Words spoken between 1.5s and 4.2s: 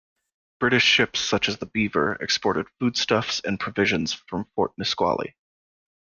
the "Beaver", exported foodstuffs and provisions